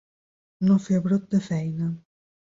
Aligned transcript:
No 0.69 0.77
fer 0.85 0.99
brot 1.09 1.29
de 1.35 1.43
feina. 1.51 1.93